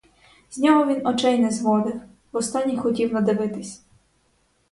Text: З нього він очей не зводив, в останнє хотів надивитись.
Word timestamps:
З 0.49 0.57
нього 0.57 0.85
він 0.85 1.07
очей 1.07 1.39
не 1.39 1.51
зводив, 1.51 2.01
в 2.31 2.37
останнє 2.37 2.77
хотів 2.77 3.13
надивитись. 3.13 3.81